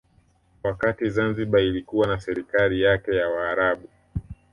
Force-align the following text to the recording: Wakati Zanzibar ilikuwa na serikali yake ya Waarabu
Wakati 0.63 1.09
Zanzibar 1.09 1.61
ilikuwa 1.61 2.07
na 2.07 2.19
serikali 2.19 2.81
yake 2.81 3.15
ya 3.15 3.29
Waarabu 3.29 3.89